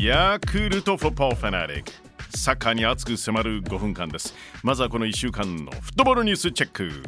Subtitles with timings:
[0.00, 1.92] ヤクルトフォッポーファナリック。
[2.34, 4.34] サッカーに熱く迫る5分間です。
[4.62, 7.02] まずはこの1週間のフットボールニュースチェック。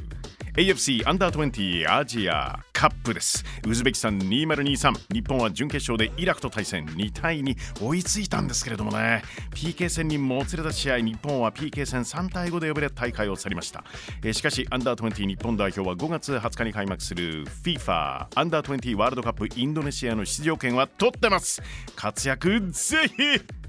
[0.56, 2.69] AFC アンダー20アジア。
[2.80, 3.44] カップです。
[3.66, 7.54] ウズベキスタン2023日本は準決勝でイラクと対戦2対2
[7.84, 9.22] 追いついたんですけれどもね。
[9.54, 13.84] PK 戦にもつれた試合日本は PK 戦3対5で敗れ大会を去りました、
[14.24, 21.60] え、しかしアンダー20日本代表は5月20日に開幕する FIFA アンダー20ワールドカップインドネシアの出場権は取ってます。
[21.96, 23.59] 活躍ぜひ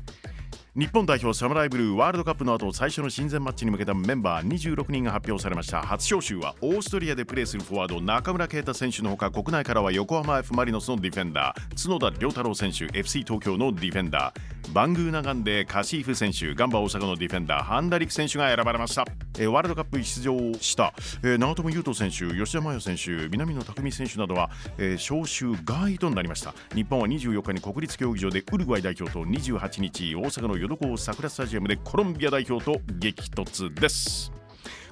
[0.73, 5.81] 日本代表サムライブルーワールドカップの後最初の親善マッチに向けたメンバー26人が発表されました。
[5.81, 19.03] 初招集はオーストリアでプレーするフォワード中村啓太選手のほか国内からは横浜 F・ マリノスのディフェンダー角田良太郎選手 FC 東京のディフェンダーバングーナガンデカシーフ選手ガンバ大阪のディフェンダーハンダリク選手が選ばれました、
[19.37, 26.53] えー、ワールドカップに出場した、えー、長友佑都選手吉田麻也選手南野拓実選手などは、えー、招集外となりました。
[26.75, 34.40] 日本は24日に国立競技場でウルグアイ代表と28日大阪の淀港桜スタジアムでコロンビア代表と激突です。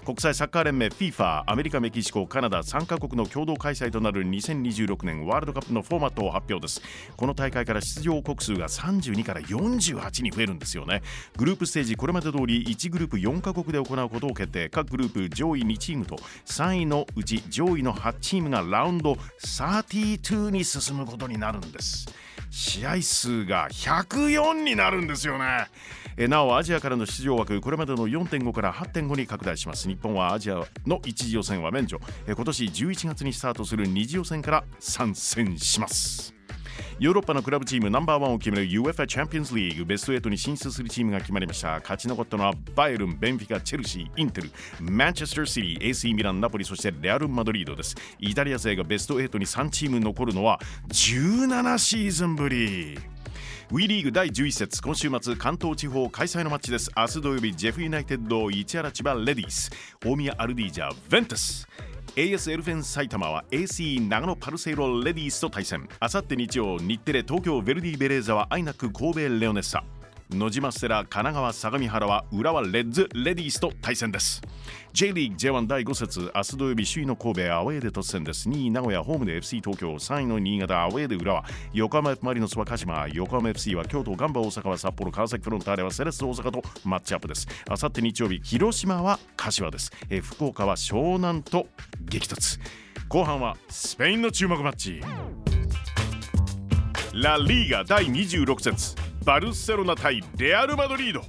[0.09, 6.81] 国際サッカー連盟 FIFA アメリカメキシコカナダ3カ国の共同開催となる2026年ワールドカップのフォーマットを発表です。
[7.16, 11.03] この大会から出場国数が32から48に増えるんですよね。
[11.38, 14.67] グループステージこれまで通り1グループ4カ国で行うことを決定。
[14.69, 16.16] 各グループ上位2チームと
[16.47, 19.13] 3位のうち上位の8チームがラウンド
[19.45, 22.07] 32に進むことになるんです。
[22.50, 25.67] 試合数が104になるんですよね。
[26.17, 29.88] えなおアジアからの出場枠これまでの4.5から8.5に拡大します。
[29.88, 32.00] 日本はアジアの1次予選は免除。
[32.28, 36.38] え今年11月にスタートする2次予選から参戦します。
[36.99, 41.80] ヨーロッパのクラブチームナンバーワンを決める UFA チャンピオンズリーグベスト8に進出するチームが決まりました。
[41.80, 47.95] 勝ち残ったのはバイエルン、ベンフィカ、チェルシー、インテルマンチェスターシティ、AC ミラン、ナポリそしてレアル・マドリードです。
[48.19, 50.59] イタリア勢がベスト8に3チーム残るのは
[50.90, 52.97] 17シーズンぶり。
[53.72, 56.90] WE リーグ第11節今週末関東地方開催のマッチです。
[56.97, 59.69] 明日土曜日ジェフユナイテッド市原千葉レディース。
[60.03, 61.67] 大宮アルディージャベンタス。
[62.16, 69.84] AS エルフェン埼玉は AC 長野パルセイロレディースと対戦あさって日曜日テレ東京ヴェルディベレーザはアイナック神戸レオネッサ
[70.31, 74.44] 野島セラ神奈川相模原は浦和レッズレディースと対戦です
[74.94, 91.66] J リーグ J1 第5節明日土曜日首位の神戸アウェーで突戦です2位名古屋ホームで FC 東京3位の新潟アウェーで浦和横浜 F マリノスは鹿島横浜 FC は京都ガンバ大阪は札幌川崎フロンターレはセレッソ大阪とマッチアップですあさって日曜日広島は柏です、え福岡は湘南と
[92.09, 92.59] 激突。
[93.08, 95.02] 後半はスペインの注目マッチ。
[97.14, 98.96] ラ・リーガ第26節。
[99.25, 101.22] バルセロナ対レアル・マドリード。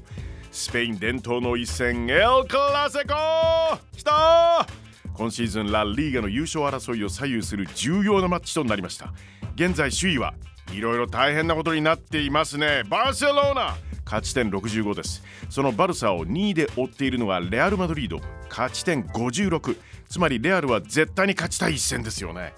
[0.51, 2.09] スペイン伝統の一戦。
[2.09, 4.67] エル・クラセコきた!
[5.15, 9.13] 今シーズンラ・リーガの優勝争いを左右する重要なマッチとなりました。
[9.55, 10.35] 現在首位は
[10.73, 12.83] いろいろ大変なことになっていますね。
[12.89, 13.77] バルセロナ!
[14.05, 15.23] 勝ち点65です。
[15.49, 18.21] そのバルサを2位で追っているのがレアル・マドリード。
[18.49, 19.77] 勝ち点56
[20.11, 22.53] つまりレアルは絶対に勝ちたい一戦ですよね。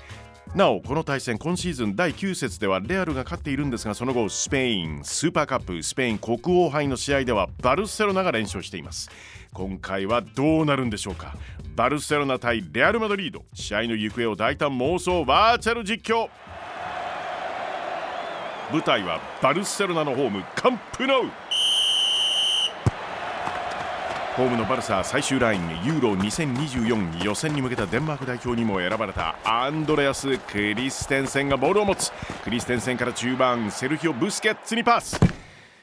[0.54, 9.10] なおこの対戦今シーズン第9節ではレアルが勝っているんですがその後スペインスーパーカップスペイン国王杯の試合ではバルセロナが連勝しています。
[9.52, 11.36] 今回はどうなるんでしょうか。
[11.76, 13.44] バルセロナ対レアル・マドリード。
[13.52, 16.28] 試合の行方を大胆妄想バーチャル実況。
[18.72, 21.41] 舞台はバルセロナのホームカンプノウ。
[24.37, 32.10] ホームのバルサ最終ラインユーロ2024予選に向けたデンマーク代表にも選ばれたアンドレアス・クリステンセンがボールを持つ。
[32.42, 35.21] クリステンセンから中盤セルヒオ・ブスケッツにパス。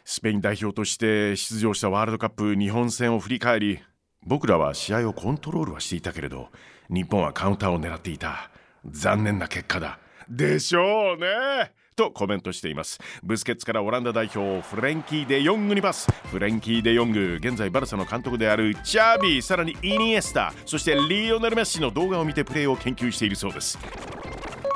[0.04, 3.80] スペイン代表として出場したワールドカップ日本戦を振り返り
[4.26, 6.50] 僕らは試合をコントロールはしていたけれど
[6.90, 8.50] 日本はカウンターを狙っていた。
[8.90, 10.00] 残念な結果だ。
[10.28, 11.72] でしょうね。
[12.00, 13.00] とコメントしています。
[13.24, 16.08] ブスケッツからオランダ代表フレンキー・デ・ヨングにパス。
[16.32, 23.78] フレンキー・デ・ヨング現在バルサの監督であるチャービーさらにイニエスタそしてリオネル・メッシの動画を見てプレーを研究しているそうです。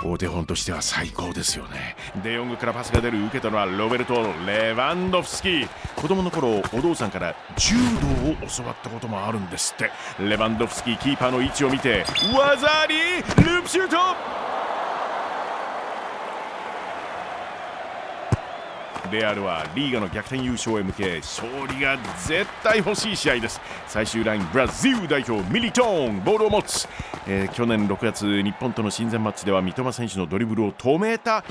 [0.06, 1.96] お手本としては最高ですよね。
[2.22, 5.50] デヨングからパスが出る受けたのはロベルト・レバンドフスキ。
[5.50, 9.92] ー子供の頃お父さんから柔道を教わったこともあるんですって。
[10.22, 12.04] レバンドフスキーキーパーの位置を見て
[12.36, 14.53] 技ありループシュート
[19.14, 23.62] レアルはリーガの逆転優勝へ向け勝利が絶対欲しい試合です。
[23.88, 26.88] 最終ラインブラジル代表ミリトーンボールを持つ、
[27.28, 31.46] えー、去年6月日本との親善マッチでは三笘選手のドリブルを止めた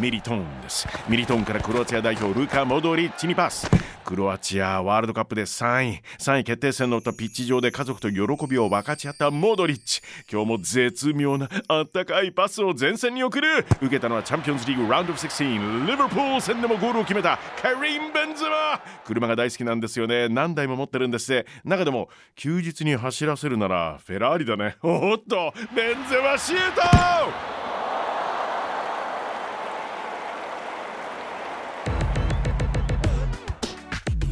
[0.00, 0.88] ミリトーンです。
[1.06, 3.70] ミリトーンからクロアチア代表ルカ・モドリッチにパス。
[4.04, 10.02] クロアチアワールドカップで3位3位決定戦のピッチ上で家族と喜びを分かち合ったモドリッチ。
[10.30, 13.66] 今日も絶妙なあったかいパスを前線に送る。
[13.80, 17.38] 受けたのはチャンピオンズリーグラウンドオブ16リバプール戦でもゴールを決めた。
[17.60, 18.80] カリン・ベンズマ。
[19.04, 20.28] 車が大好きなんですよね。
[20.28, 24.76] 何台も持ってるんです中でも休日に走らせるならフェラーリだね。
[24.82, 27.63] おっとベンゼマシュート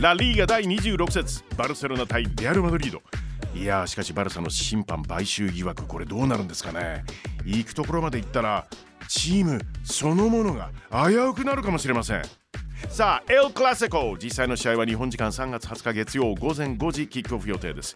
[0.03, 1.45] ラ・リーガ第26節。
[1.57, 3.01] バルセロナ対レアル・マドリード。
[3.55, 7.05] いやしかしバルサの審判買収疑惑これどうなるんですかね。
[7.45, 8.67] 行くところまで行ったら
[9.07, 12.23] チームそのものが危うくなるかもしれません。
[12.89, 17.95] さあエル・クラセコ実際の試合は日本時間3月20日月曜午前5時キックオフ予定です。